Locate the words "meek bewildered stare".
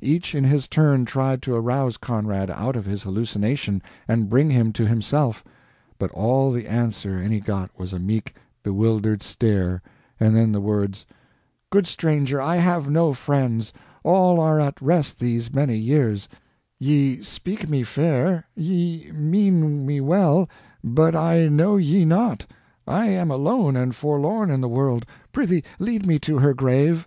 7.98-9.82